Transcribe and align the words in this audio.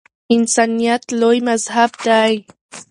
انسانیت 0.35 1.03
لوی 1.21 1.39
مذهب 1.49 1.89
دی 2.05 2.33